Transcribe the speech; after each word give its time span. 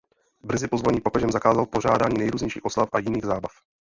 Brzy 0.43 0.67
po 0.67 0.77
zvolení 0.77 1.01
papežem 1.01 1.31
zakázal 1.31 1.65
pořádání 1.65 2.17
nejrůznějších 2.17 2.65
oslav 2.65 2.89
a 2.93 2.99
jiných 2.99 3.25
zábav. 3.25 3.51